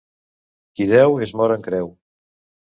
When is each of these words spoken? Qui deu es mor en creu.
Qui 0.79 0.87
deu 0.93 1.19
es 1.27 1.35
mor 1.43 1.55
en 1.57 1.67
creu. 1.69 1.93